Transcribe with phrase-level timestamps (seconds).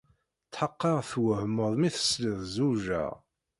[0.51, 3.13] Tḥeqqeɣ twehmeḍ mi tesliḍ zewjeɣ.